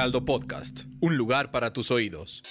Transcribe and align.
Heraldo 0.00 0.24
Podcast. 0.24 0.84
Un 1.00 1.18
lugar 1.18 1.50
para 1.50 1.74
tus 1.74 1.90
oídos. 1.90 2.42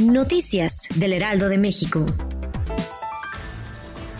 Noticias 0.00 0.88
del 0.94 1.12
Heraldo 1.12 1.50
de 1.50 1.58
México. 1.58 2.06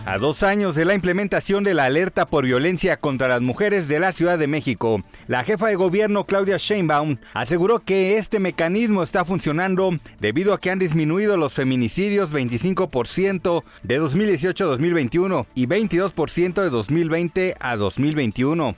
A 0.05 0.19
dos 0.19 0.43
años 0.43 0.75
de 0.75 0.85
la 0.85 0.93
implementación 0.93 1.63
de 1.63 1.73
la 1.73 1.85
alerta 1.85 2.27
por 2.27 2.45
violencia 2.45 2.97
contra 2.97 3.27
las 3.27 3.41
mujeres 3.41 3.87
de 3.87 3.99
la 3.99 4.11
Ciudad 4.11 4.37
de 4.37 4.45
México, 4.45 5.01
la 5.25 5.43
jefa 5.43 5.65
de 5.65 5.73
gobierno 5.73 6.25
Claudia 6.25 6.57
Sheinbaum 6.57 7.17
aseguró 7.33 7.79
que 7.79 8.19
este 8.19 8.39
mecanismo 8.39 9.01
está 9.01 9.25
funcionando 9.25 9.89
debido 10.19 10.53
a 10.53 10.59
que 10.59 10.69
han 10.69 10.77
disminuido 10.77 11.37
los 11.37 11.53
feminicidios 11.53 12.31
25% 12.31 13.63
de 13.81 13.97
2018 13.97 14.63
a 14.63 14.67
2021 14.67 15.47
y 15.55 15.65
22% 15.65 16.61
de 16.61 16.69
2020 16.69 17.55
a 17.59 17.75
2021. 17.77 18.75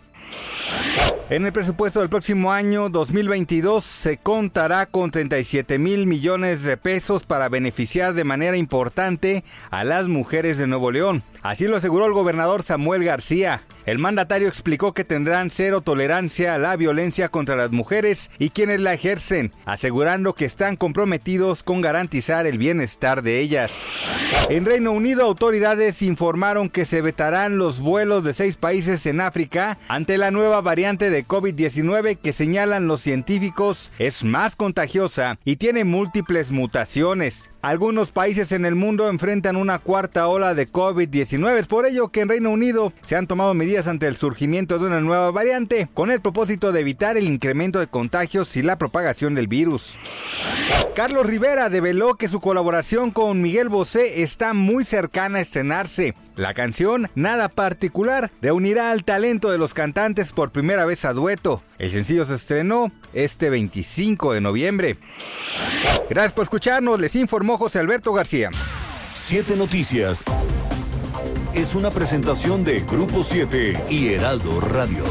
En 1.28 1.44
el 1.44 1.52
presupuesto 1.52 2.02
del 2.02 2.10
próximo 2.10 2.52
año 2.52 2.88
2022 2.88 3.84
se 3.84 4.18
contará 4.18 4.86
con 4.86 5.10
37 5.10 5.80
mil 5.80 6.06
millones 6.06 6.62
de 6.62 6.78
pesos 6.78 7.26
para 7.26 7.50
beneficiar 7.50 8.14
de 8.14 8.24
manera 8.24 8.58
importante 8.58 9.44
a 9.72 9.84
las 9.84 10.08
mujeres 10.08 10.60
de 10.60 10.68
Nuevo 10.68 10.92
León. 10.92 11.24
Así 11.42 11.66
lo 11.66 11.78
aseguró 11.78 12.06
el 12.06 12.14
gobernador 12.14 12.62
Samuel 12.62 13.04
García. 13.04 13.64
El 13.86 14.00
mandatario 14.00 14.48
explicó 14.48 14.94
que 14.94 15.04
tendrán 15.04 15.52
cero 15.52 15.82
tolerancia 15.82 16.56
a 16.56 16.58
la 16.58 16.76
violencia 16.76 17.30
contra 17.30 17.56
las 17.56 17.72
mujeres 17.72 18.32
y 18.40 18.50
quienes 18.50 18.80
la 18.80 18.94
ejercen, 18.94 19.52
asegurando 19.66 20.34
que 20.34 20.46
están 20.46 20.76
comprometidos 20.76 21.62
con 21.62 21.82
garantizar 21.82 22.48
el 22.48 22.58
bienestar 22.58 23.22
de 23.22 23.40
ellas. 23.40 23.72
En 24.50 24.66
Reino 24.66 24.92
Unido, 24.92 25.24
autoridades 25.24 26.02
informaron 26.02 26.70
que 26.70 26.86
se 26.86 27.02
vetarán 27.02 27.58
los 27.58 27.80
vuelos 27.80 28.24
de 28.24 28.34
seis 28.34 28.58
países 28.58 29.06
en 29.06 29.22
África 29.22 29.78
ante 29.88 30.18
la 30.18 30.32
nueva 30.32 30.62
variante 30.62 31.12
de 31.12 31.26
COVID-19 31.26 32.18
que 32.18 32.34
señalan 32.34 32.88
los 32.88 33.02
científicos 33.02 33.92
es 34.00 34.24
más 34.24 34.56
contagiosa 34.56 35.38
y 35.46 35.58
tiene 35.58 35.84
múltiples 35.84 36.52
mutaciones. 36.52 37.50
Algunos 37.62 38.12
países 38.12 38.52
en 38.52 38.64
el 38.64 38.76
mundo 38.76 39.10
enfrentan 39.10 39.56
una 39.56 39.80
cuarta 39.80 40.28
ola 40.28 40.54
de 40.54 40.72
COVID-19. 40.72 41.58
Es 41.58 41.66
por 41.66 41.88
ello 41.88 42.10
que 42.10 42.22
en 42.22 42.30
Reino 42.30 42.52
Unido 42.52 42.94
se 43.04 43.16
han 43.16 43.26
tomado 43.26 43.56
ante 43.76 44.08
el 44.08 44.16
surgimiento 44.16 44.80
de 44.80 44.86
una 44.86 45.02
nueva 45.02 45.32
variante 45.32 45.90
con 45.94 46.10
el 46.10 46.22
propósito 46.22 46.72
de 46.72 46.80
evitar 46.80 47.18
el 47.18 47.26
incremento 47.28 47.80
de 47.80 47.88
contagios 47.88 48.56
y 48.56 48.62
la 48.62 48.78
propagación 48.78 49.36
del 49.36 49.48
virus. 49.48 49.98
Carlos 50.96 51.26
Rivera 51.26 51.70
develó 51.70 52.16
que 52.16 52.30
su 52.30 52.40
colaboración 52.40 53.12
con 53.12 53.42
Miguel 53.42 53.68
Bosé 53.68 54.24
está 54.24 54.54
muy 54.54 54.86
cercana 54.86 55.40
a 55.40 55.42
estrenarse. 55.42 56.16
La 56.38 56.54
canción, 56.54 57.10
nada 57.16 57.50
particular, 57.50 58.32
reunirá 58.42 58.92
al 58.92 59.04
talento 59.04 59.52
de 59.52 59.58
los 59.58 59.74
cantantes 59.74 60.32
por 60.32 60.52
primera 60.52 60.86
vez 60.86 61.04
a 61.04 61.12
dueto. 61.12 61.62
El 61.78 61.92
sencillo 61.92 62.26
se 62.26 62.36
estrenó 62.36 62.92
este 63.14 63.50
25 63.50 64.34
de 64.34 64.42
noviembre. 64.42 64.98
Gracias 66.10 66.32
por 66.32 66.44
escucharnos, 66.44 67.02
les 67.02 67.16
informó 67.18 67.58
José 67.58 67.80
Alberto 67.80 68.14
García. 68.14 68.50
Siete 69.12 69.58
Noticias 69.58 70.24
es 71.56 71.74
una 71.74 71.90
presentación 71.90 72.64
de 72.64 72.82
Grupo 72.82 73.24
7 73.24 73.86
y 73.90 74.10
Heraldo 74.10 74.60
Radio. 74.60 75.06